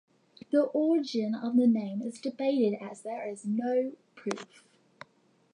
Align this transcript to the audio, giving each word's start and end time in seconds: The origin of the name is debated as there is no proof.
The 0.51 0.63
origin 0.63 1.35
of 1.35 1.55
the 1.57 1.67
name 1.67 2.01
is 2.01 2.19
debated 2.19 2.75
as 2.81 3.03
there 3.03 3.29
is 3.29 3.45
no 3.45 3.91
proof. 4.15 4.63